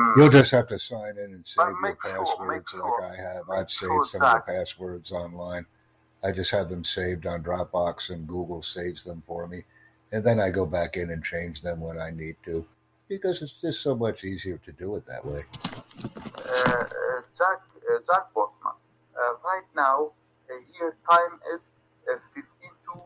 [0.00, 0.20] Hmm.
[0.20, 3.10] You'll just have to sign in and save your make sure, make passwords sure, like
[3.18, 3.50] I have.
[3.50, 5.66] I've saved sure some of that- the passwords online.
[6.22, 9.64] I just have them saved on Dropbox and Google saves them for me.
[10.12, 12.66] And then I go back in and change them when I need to
[13.08, 15.44] because it's just so much easier to do it that way.
[16.04, 17.60] uh, uh, Jack
[17.90, 18.74] uh, Jack Bosman.
[19.16, 20.12] Uh, right now,
[20.50, 21.72] uh, here time is
[22.10, 22.44] uh, 15
[22.84, 23.00] to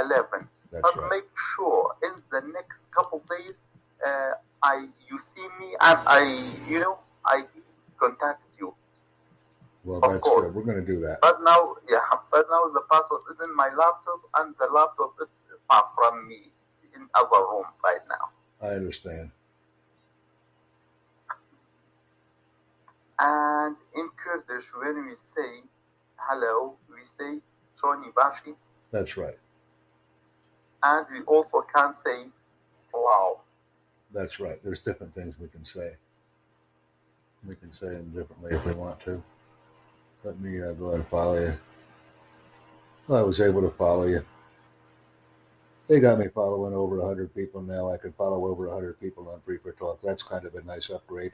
[0.00, 0.48] uh, 11.
[0.70, 1.10] That's but right.
[1.10, 3.60] make sure in the next couple days,
[4.06, 4.32] uh,
[4.62, 7.44] I you see me and I you know I
[7.98, 8.74] contact you.
[9.84, 10.48] Well, of that's course.
[10.52, 10.56] good.
[10.56, 11.18] We're going to do that.
[11.20, 11.98] But now, yeah,
[12.30, 16.52] but now the password is in my laptop and the laptop is far from me
[16.94, 18.66] in other room right now.
[18.68, 19.32] I understand.
[23.18, 25.62] And in Kurdish, when we say
[26.16, 27.38] hello, we say
[27.80, 28.54] Johnny Bashi,
[28.90, 29.38] That's right.
[30.84, 32.26] and we also can say
[32.70, 33.36] Slav.
[34.12, 34.62] That's right.
[34.62, 35.92] There's different things we can say.
[37.46, 39.22] We can say them differently if we want to.
[40.22, 41.58] Let me uh, go ahead and follow you.
[43.08, 44.24] Well, I was able to follow you.
[45.88, 47.90] They got me following over 100 people now.
[47.90, 50.00] I can follow over 100 people on for Talk.
[50.02, 51.32] That's kind of a nice upgrade.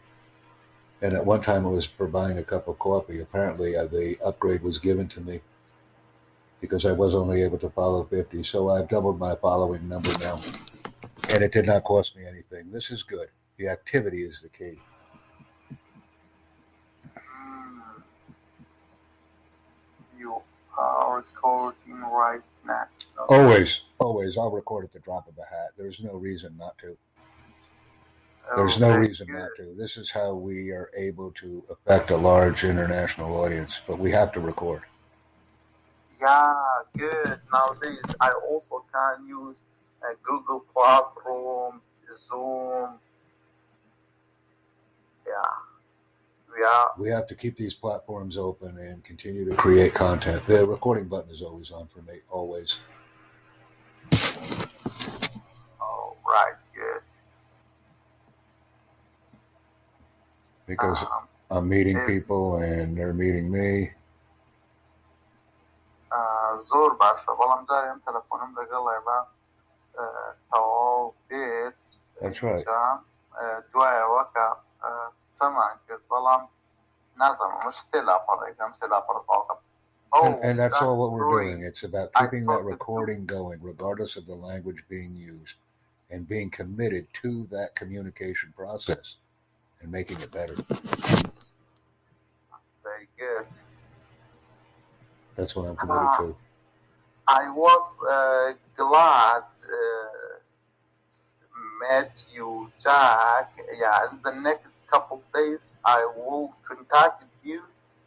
[1.03, 3.20] And at one time, it was for buying a cup of coffee.
[3.20, 5.41] Apparently, uh, the upgrade was given to me
[6.61, 8.42] because I was only able to follow 50.
[8.45, 10.41] So I've doubled my following number now
[11.34, 12.71] and it did not cost me anything.
[12.71, 13.29] This is good.
[13.57, 14.81] The activity is the key.
[20.19, 20.41] You
[20.77, 22.87] are recording right now.
[23.29, 24.39] Always, always.
[24.39, 25.70] I'll record at the drop of a hat.
[25.77, 26.97] There's no reason not to.
[28.57, 29.75] There's no reason not to.
[29.77, 34.33] This is how we are able to affect a large international audience, but we have
[34.33, 34.83] to record.
[36.20, 36.55] Yeah,
[36.97, 37.41] good.
[37.53, 39.61] Nowadays, I also can use
[40.03, 41.81] uh, Google Classroom,
[42.28, 42.89] Zoom.
[45.26, 45.53] Yeah,
[46.56, 46.92] we are.
[46.98, 50.45] We have to keep these platforms open and continue to create content.
[50.48, 52.77] The recording button is always on for me, always.
[55.82, 57.02] All right, good.
[60.67, 62.08] Because Um, I'm meeting yes.
[62.10, 63.92] people and they're meeting me.
[66.14, 69.17] آه، زۆر باشە بەڵام جارێن تەلەفۆنم لەگەڵێ بە
[70.52, 71.82] تەواو بێت
[72.21, 72.66] That's right.
[72.67, 72.82] کە،
[73.42, 74.48] آه، دوایەوە کە
[74.88, 76.42] آه، چەمان کرد بەڵام
[77.20, 79.60] نازانم مش سێ لاپەڕ ئەەکەم سێ لاپەڕ باوکەم
[80.16, 81.45] And, and that's all what we're great.
[81.54, 81.61] doing.
[81.70, 85.58] It's about I keeping that thought that- recording going, regardless of the language being used,
[86.11, 89.05] and being committed to that communication process
[89.82, 90.54] and making it better.
[92.89, 93.45] Very good.
[95.36, 96.27] That's what I'm committed to.
[97.27, 97.86] I was
[98.16, 98.49] uh,
[98.83, 99.57] glad uh,
[101.78, 103.58] met you, Jack.
[103.78, 107.62] Yeah, in the next couple days I will contact you.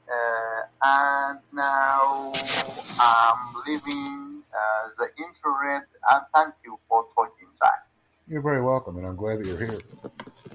[0.08, 2.34] Uh, and now
[3.00, 5.88] I'm leaving uh, the internet.
[6.12, 7.88] And thank you for talking, Jack.
[8.28, 9.80] You're very welcome, and I'm glad that you're here.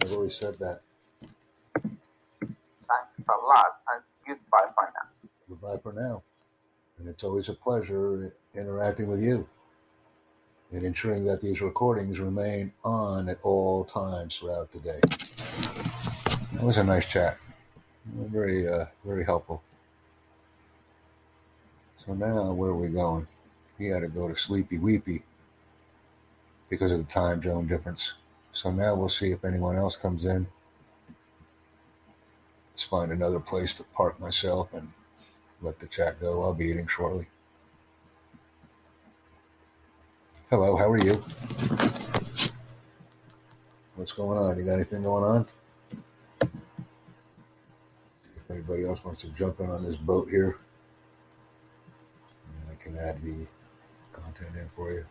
[0.03, 0.81] I've always said that.
[1.73, 5.29] Thanks a lot, and goodbye for now.
[5.49, 6.23] Goodbye for now.
[6.99, 9.47] And it's always a pleasure interacting with you
[10.73, 15.01] and ensuring that these recordings remain on at all times throughout the day.
[16.55, 17.39] That was a nice chat.
[18.07, 19.63] Very, uh, very helpful.
[22.05, 23.27] So now, where are we going?
[23.79, 25.23] He had to go to Sleepy Weepy
[26.69, 28.15] because of the time zone difference.
[28.53, 30.47] So now we'll see if anyone else comes in.
[32.73, 34.93] Let's find another place to park myself and
[35.63, 36.43] let the chat go.
[36.43, 37.29] I'll be eating shortly.
[40.49, 41.15] Hello, how are you?
[43.97, 44.57] What's going on?
[44.57, 45.45] You got anything going on?
[46.41, 46.49] If
[48.49, 50.59] anybody else wants to jump in on this boat here,
[52.71, 53.49] I can add the
[54.13, 55.05] content in for you.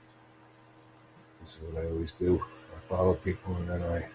[1.42, 2.42] This is what I always do.
[2.74, 4.08] I follow people and then I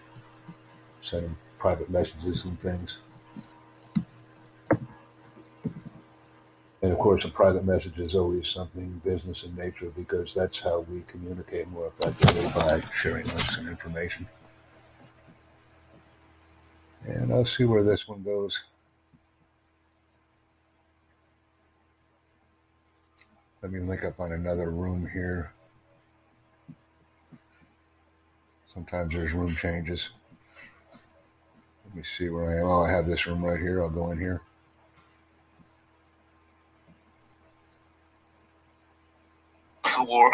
[1.01, 2.97] send them private messages and things.
[6.81, 10.79] And of course, a private message is always something business in nature because that's how
[10.89, 14.27] we communicate more effectively by sharing links and information.
[17.05, 18.63] And I'll see where this one goes.
[23.61, 25.53] Let me link up on another room here.
[28.73, 30.09] Sometimes there's room changes.
[31.85, 32.67] Let me see where I am.
[32.67, 33.83] Oh, I have this room right here.
[33.83, 34.41] I'll go in here.
[40.07, 40.33] work.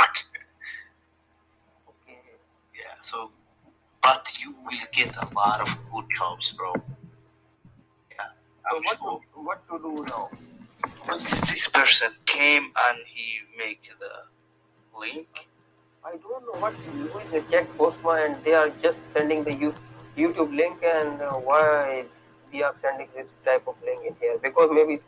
[1.90, 2.18] Okay.
[2.74, 2.96] Yeah.
[3.04, 3.32] So
[4.02, 6.74] but you will get a lot of good jobs, bro.
[8.12, 8.28] Yeah,
[8.70, 9.12] So I'm what to,
[9.48, 10.30] what to do now?
[11.52, 13.28] This person came and he
[13.58, 14.14] make the
[15.00, 15.28] link.
[16.04, 19.56] I don't know what who is the Jack Postma and they are just sending the
[20.18, 22.06] YouTube link and uh, why
[22.52, 25.00] they are sending this type of link in here because maybe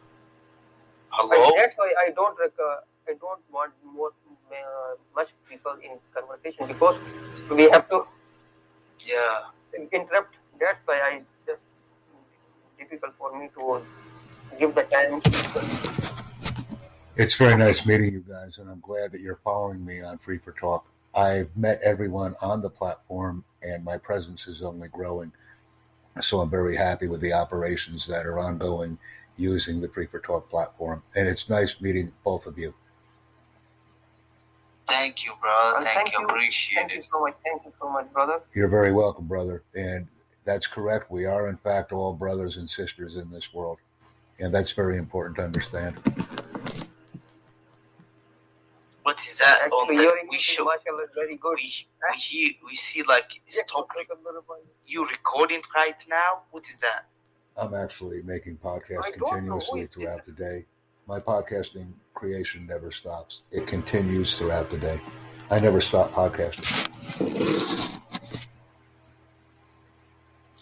[1.11, 1.35] Hello?
[1.35, 4.11] I, that's why I don't rec- I don't want more
[4.51, 6.97] uh, much people in conversation because
[7.51, 8.05] we have to
[9.05, 9.58] Yeah.
[9.91, 10.35] Interrupt.
[10.59, 11.59] That's why I just
[12.77, 13.81] difficult for me to
[14.59, 15.21] give the time.
[17.15, 20.37] It's very nice meeting you guys, and I'm glad that you're following me on Free
[20.37, 20.85] for Talk.
[21.13, 25.31] I've met everyone on the platform, and my presence is only growing.
[26.21, 28.97] So I'm very happy with the operations that are ongoing
[29.37, 31.03] using the Free for Talk platform.
[31.15, 32.73] And it's nice meeting both of you.
[34.89, 35.85] Thank you, brother.
[35.85, 36.19] Thank, thank you.
[36.19, 36.25] you.
[36.25, 37.35] Appreciate Thank you so much.
[37.43, 38.41] Thank you so much, brother.
[38.53, 39.63] You're very welcome, brother.
[39.75, 40.07] And
[40.45, 41.11] that's correct.
[41.11, 43.77] We are, in fact, all brothers and sisters in this world.
[44.39, 45.95] And that's very important to understand.
[49.03, 51.57] What is that on the your we English, show mashallah, is very good.
[51.57, 53.87] we we hear we see like Yeah, stop
[54.85, 56.43] you recording right now?
[56.51, 57.05] What is that?
[57.57, 59.59] I'm actually making podcasts I don't know.
[59.59, 60.65] continuously throughout the day.
[61.07, 63.41] My podcasting creation never stops.
[63.51, 64.99] It continues throughout the day.
[65.49, 66.89] I never stop podcasting.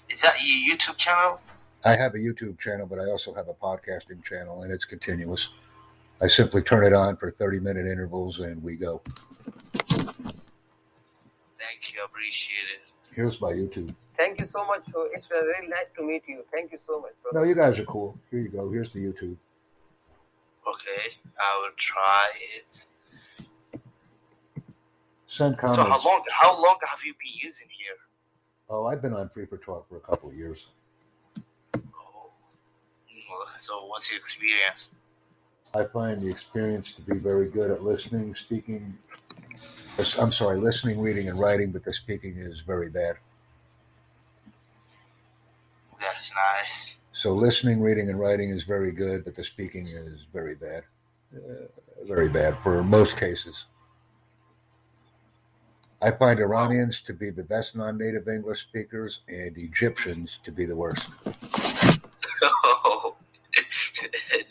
[0.10, 1.42] Is that your YouTube channel?
[1.84, 5.50] I have a YouTube channel, but I also have a podcasting channel, and it's continuous.
[6.22, 9.02] I simply turn it on for 30 minute intervals and we go.
[9.86, 10.34] Thank
[11.94, 12.82] you, appreciate it.
[13.14, 13.94] Here's my YouTube.
[14.16, 14.82] Thank you so much.
[14.88, 16.44] It's really nice to meet you.
[16.52, 17.40] Thank you so much, brother.
[17.40, 18.18] No, you guys are cool.
[18.32, 18.70] Here you go.
[18.72, 19.38] Here's the YouTube.
[20.68, 22.28] Okay, I will try
[22.58, 22.86] it.
[25.26, 25.78] Send comments.
[25.78, 27.96] So how long how long have you been using here?
[28.70, 30.68] Oh, I've been on Free for Talk for a couple of years.
[31.76, 32.32] Oh.
[33.62, 34.90] So what's your experience?
[35.74, 38.98] I find the experience to be very good at listening, speaking.
[40.20, 43.16] I'm sorry, listening, reading, and writing, but the speaking is very bad.
[46.00, 46.97] That's nice.
[47.18, 50.84] So listening, reading, and writing is very good, but the speaking is very bad.
[51.36, 51.66] Uh,
[52.06, 53.66] very bad for most cases.
[56.00, 60.76] I find Iranians to be the best non-native English speakers and Egyptians to be the
[60.76, 61.10] worst.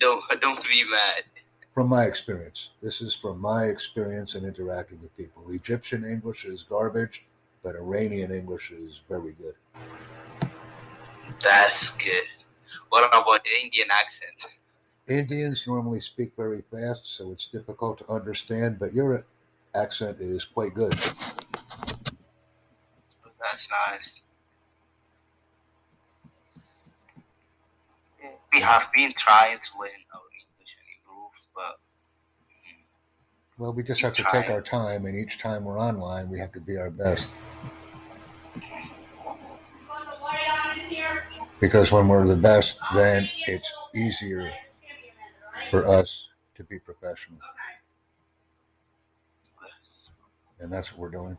[0.01, 1.23] don't don't be mad.
[1.73, 5.45] From my experience, this is from my experience in interacting with people.
[5.53, 7.23] Egyptian English is garbage,
[7.63, 9.55] but Iranian English is very good.
[11.41, 12.25] That's good.
[12.97, 14.33] What about the Indian accent?
[15.07, 19.27] Indians normally speak very fast, so it's difficult to understand, but your
[19.75, 20.95] accent is quite good.
[20.95, 21.29] That's
[23.69, 24.23] nice.
[28.55, 31.79] We have been trying to learn our English and improve, but
[32.49, 32.81] hmm.
[33.63, 36.53] Well, we just have to take our time, and each time we're online, we have
[36.53, 37.29] to be our best.
[41.61, 44.53] Because when we're the best, then it's easier
[45.71, 47.39] for us to be professional.
[50.61, 51.39] And that's what we're doing.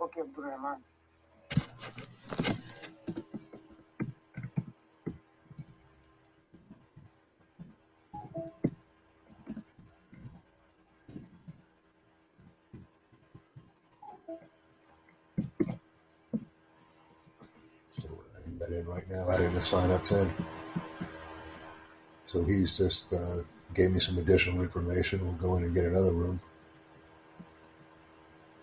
[0.00, 0.78] Okay, Rahman.
[18.00, 20.30] So we're adding that in right now, adding the sign up in.
[22.26, 23.42] So he's just uh,
[23.74, 25.22] gave me some additional information.
[25.22, 26.40] We'll go in and get another room.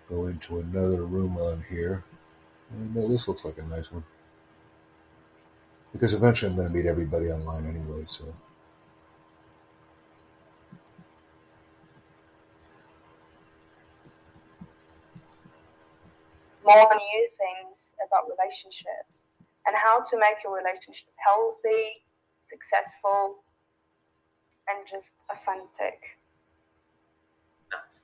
[0.10, 2.04] Go into another room on here.
[2.72, 4.04] And uh, this looks like a nice one.
[5.94, 8.34] Because eventually I'm going to meet everybody online anyway, so.
[16.66, 19.26] more new things about relationships
[19.68, 22.04] and how to make your relationship healthy,
[22.50, 23.44] successful,
[24.68, 26.00] and just authentic.
[27.72, 28.02] That's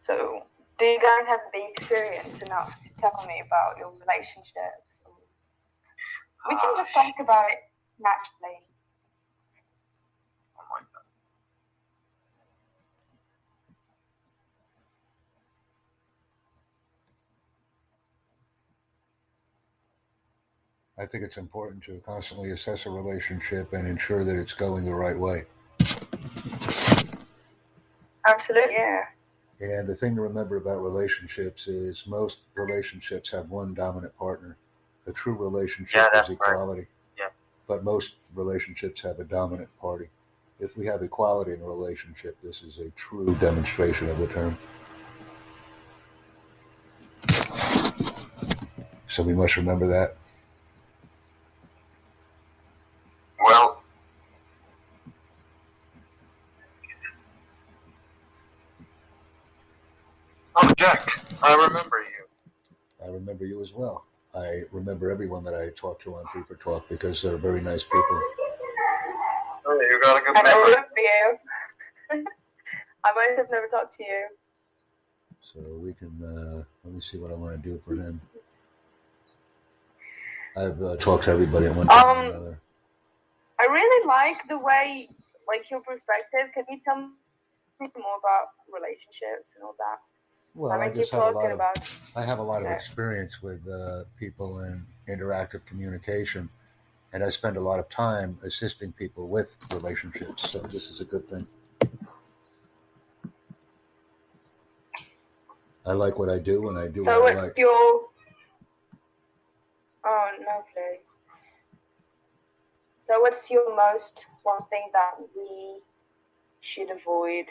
[0.00, 0.42] So,
[0.78, 5.00] do you guys have the experience enough to tell me about your relationships?
[6.48, 7.58] We can just talk about it
[8.00, 8.62] naturally.
[10.56, 11.04] Oh my god.
[21.00, 24.94] I think it's important to constantly assess a relationship and ensure that it's going the
[24.94, 25.44] right way.
[28.26, 28.74] Absolutely.
[28.74, 29.04] Yeah.
[29.60, 34.56] And the thing to remember about relationships is most relationships have one dominant partner.
[35.06, 36.38] A true relationship Yeah, is that's right.
[36.52, 36.86] equality.
[37.16, 37.28] Yeah.
[37.66, 40.06] But most relationships have a dominant party.
[40.60, 44.58] If we have equality in a relationship, this is a true demonstration of the term.
[49.08, 50.16] So we must remember that.
[53.40, 53.82] Well,
[60.56, 61.06] oh, Jack,
[61.42, 63.04] I remember you.
[63.04, 64.04] I remember you as well.
[64.34, 67.84] I remember everyone that I talked to on Free for Talk because they're very nice
[67.84, 68.20] people.
[69.66, 70.70] Oh, you got a good And I memory.
[70.70, 71.38] remember you.
[73.04, 74.26] I might have never talked to you.
[75.40, 78.20] So we can uh, let me see what I want to do for him.
[80.56, 82.60] I've uh, talked to everybody at one time or Um, another.
[83.60, 85.08] I really like the way,
[85.46, 86.52] like your perspective.
[86.54, 87.08] Can you tell me
[87.80, 89.98] more about relationships and all that?
[90.58, 91.94] Well, I I just have a lot of about.
[92.16, 96.50] I have a lot of experience with uh, people in interactive communication,
[97.12, 100.50] and I spend a lot of time assisting people with relationships.
[100.50, 101.46] So this is a good thing.
[105.86, 107.56] I like what I do, and I do So what I what's like.
[107.56, 108.08] your?
[110.04, 110.98] Oh, lovely.
[112.98, 115.82] So what's your most one thing that we
[116.62, 117.46] should avoid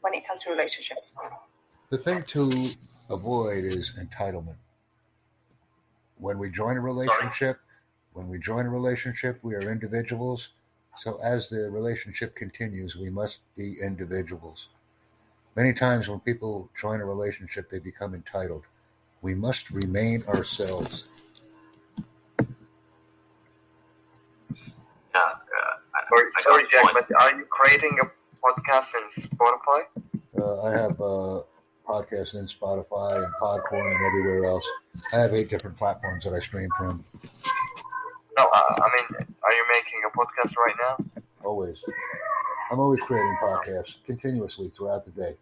[0.00, 1.14] when it comes to relationships?
[1.94, 2.70] The thing to
[3.08, 4.56] avoid is entitlement.
[6.18, 7.60] When we join a relationship,
[8.14, 10.48] when we join a relationship, we are individuals.
[10.98, 14.66] So as the relationship continues, we must be individuals.
[15.54, 18.64] Many times when people join a relationship, they become entitled.
[19.22, 21.04] We must remain ourselves.
[25.14, 25.30] Yeah, uh,
[26.08, 27.06] Sorry, sorry Jack, point.
[27.08, 28.06] but are you creating a
[28.44, 29.84] podcast in Spotify?
[30.36, 31.42] Uh, I have uh,
[31.86, 34.64] podcasts in Spotify and Podcorn and everywhere else.
[35.12, 37.04] I have eight different platforms that I stream from.
[38.36, 41.22] No, uh, I mean, are you making a podcast right now?
[41.44, 41.84] Always.
[42.70, 45.36] I'm always creating podcasts continuously throughout the day.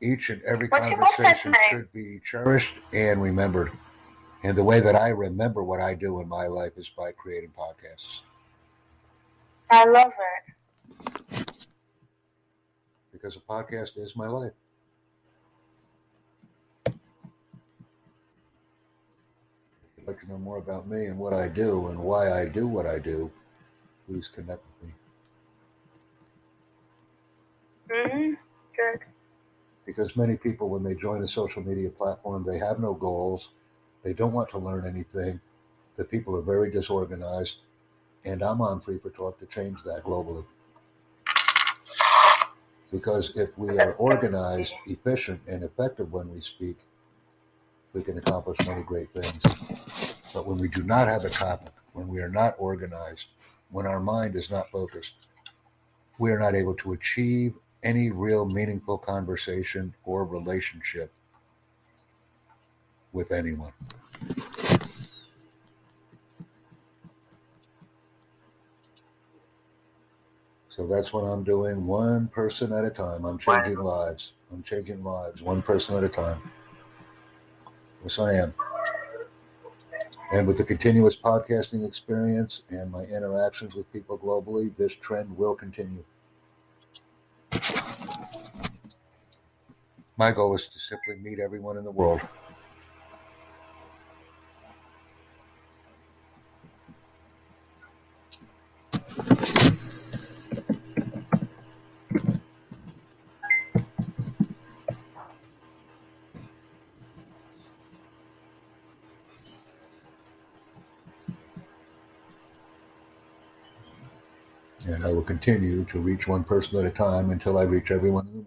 [0.00, 3.72] Each and every What's conversation should be cherished and remembered.
[4.42, 7.50] And the way that I remember what I do in my life is by creating
[7.58, 8.20] podcasts.
[9.70, 10.55] I love it.
[13.16, 14.52] Because a podcast is my life.
[19.84, 22.46] If you'd like to know more about me and what I do and why I
[22.46, 23.30] do what I do,
[24.06, 24.94] please connect with me.
[27.90, 28.32] hmm
[28.76, 29.00] Good.
[29.86, 33.48] because many people when they join a social media platform they have no goals
[34.04, 35.40] they don't want to learn anything
[35.96, 37.56] the people are very disorganized
[38.24, 40.46] and i'm on free for talk to change that globally
[42.90, 46.76] because if we are organized efficient and effective when we speak
[47.92, 52.06] we can accomplish many great things but when we do not have a topic when
[52.08, 53.26] we are not organized
[53.70, 55.26] when our mind is not focused
[56.18, 61.12] we are not able to achieve any real meaningful conversation or relationship
[63.12, 63.72] with anyone.
[70.76, 73.24] So that's what I'm doing, one person at a time.
[73.24, 74.32] I'm changing lives.
[74.52, 76.38] I'm changing lives, one person at a time.
[78.02, 78.52] Yes, I am.
[80.34, 85.54] And with the continuous podcasting experience and my interactions with people globally, this trend will
[85.54, 86.04] continue.
[90.18, 92.20] My goal is to simply meet everyone in the world.
[114.86, 118.28] And I will continue to reach one person at a time until I reach everyone
[118.28, 118.45] in the.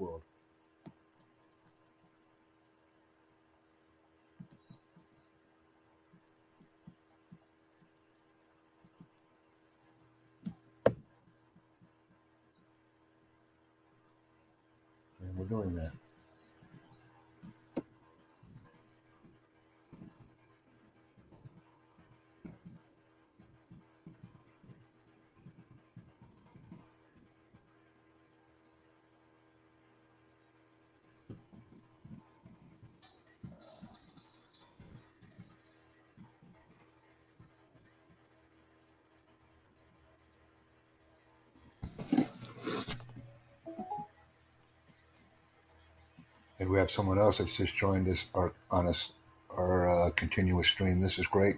[46.59, 49.11] And we have someone else that's just joined us our, on us
[49.49, 50.99] our uh, continuous stream.
[50.99, 51.55] This is great.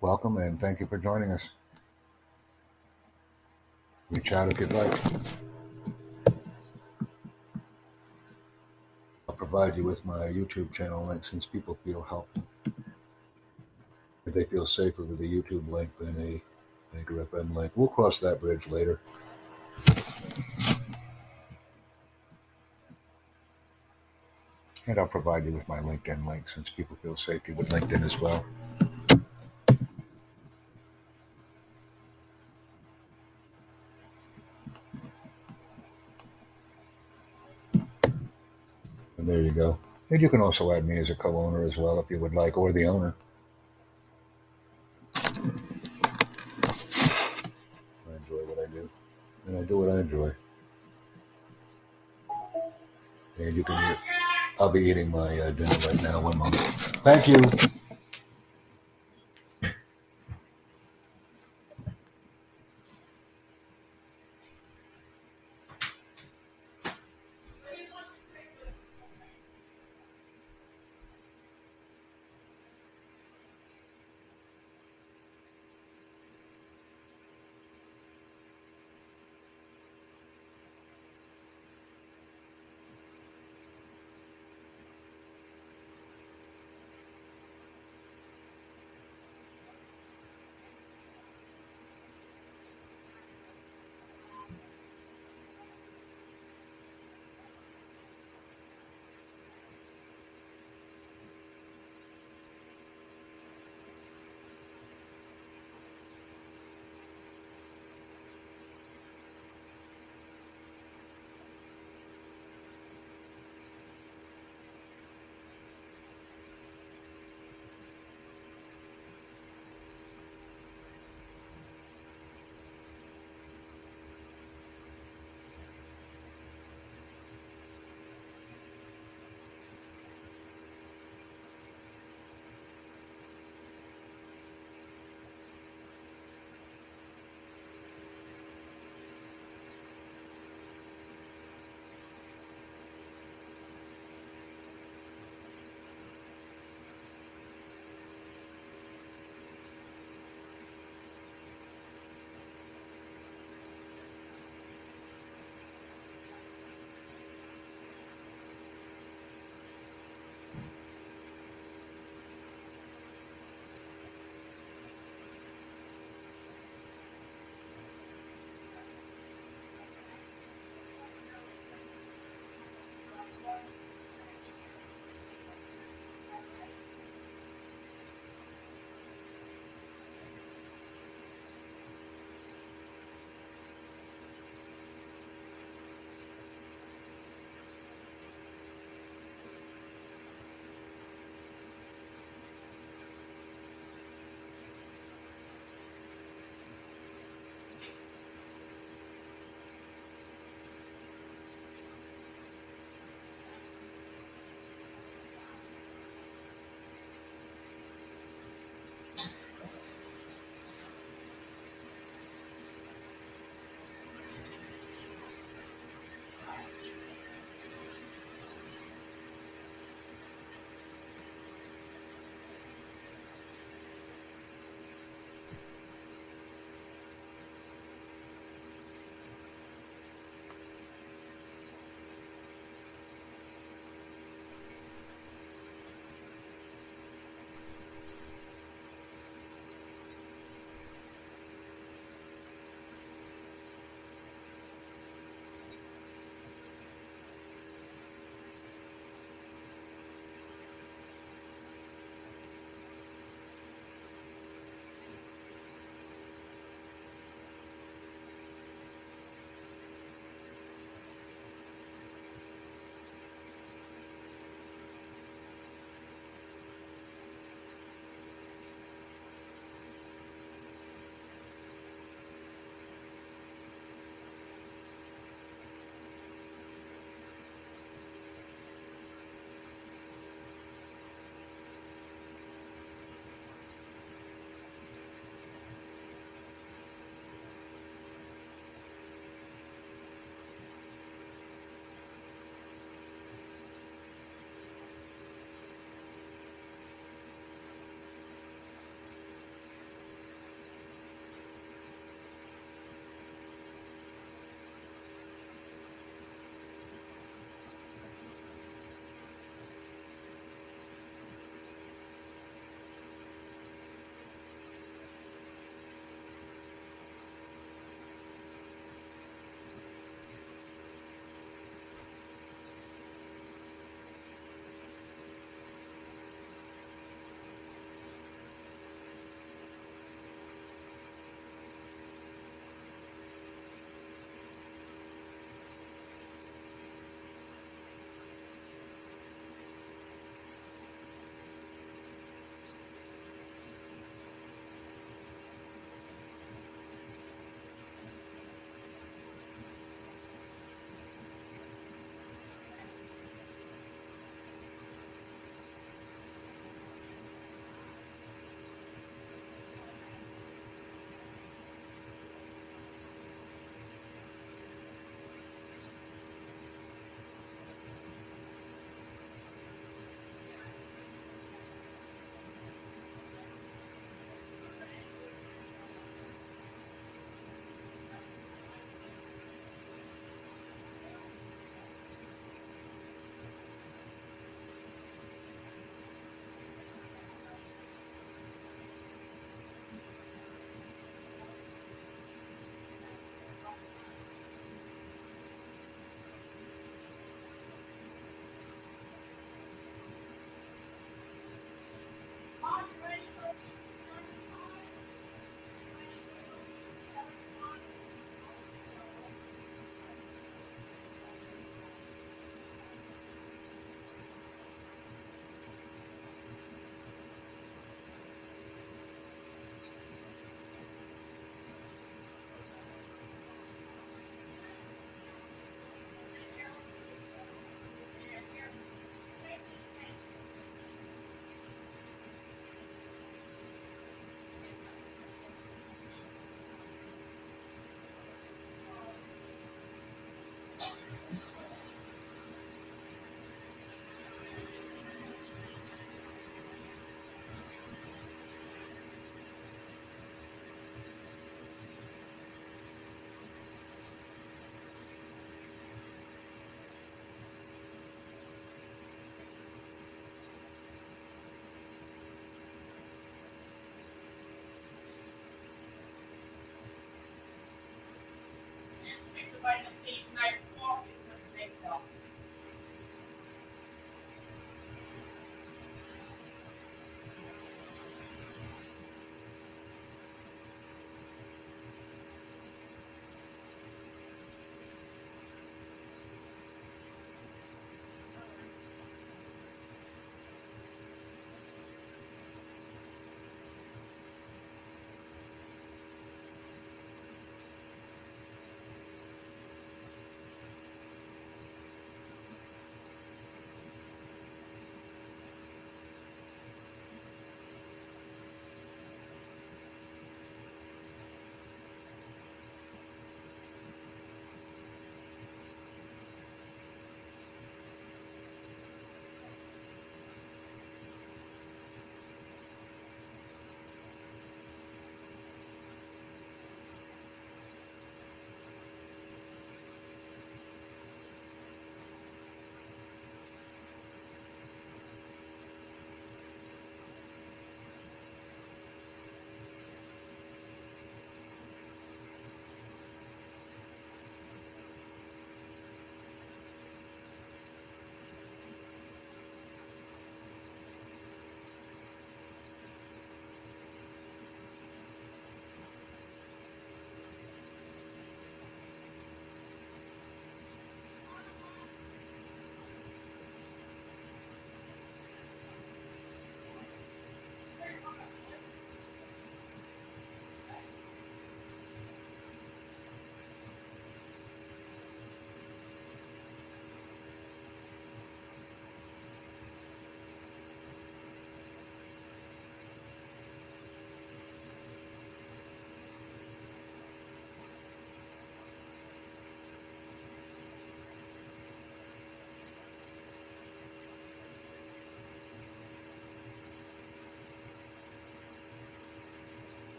[0.00, 1.50] Welcome and thank you for joining us.
[4.10, 4.98] Reach out if you'd like.
[9.28, 12.38] I'll provide you with my YouTube channel link since people feel helped.
[14.26, 16.42] If they feel safer with a YouTube link than a
[16.96, 17.72] Anchor FM link.
[17.76, 19.00] We'll cross that bridge later.
[24.88, 28.18] And I'll provide you with my LinkedIn link since people feel safety with LinkedIn as
[28.22, 28.42] well.
[39.18, 39.78] And there you go.
[40.08, 42.56] And you can also add me as a co-owner as well if you would like,
[42.56, 43.14] or the owner.
[45.14, 45.20] I
[48.16, 48.88] enjoy what I do,
[49.46, 50.32] and I do what I enjoy.
[53.36, 53.98] And you can hear,
[54.60, 56.20] I'll be eating my uh, dinner right now.
[56.20, 56.56] One moment.
[56.56, 57.87] Thank you.